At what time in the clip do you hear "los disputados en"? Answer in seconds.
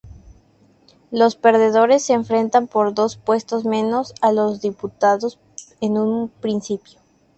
4.31-5.99